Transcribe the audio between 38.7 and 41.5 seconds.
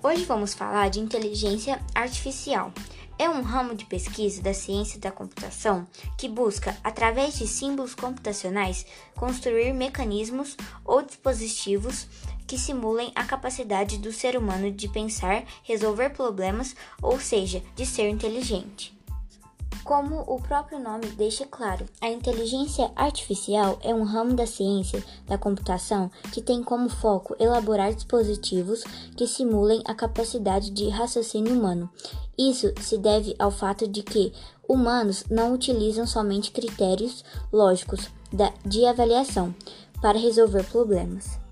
avaliação para resolver problemas.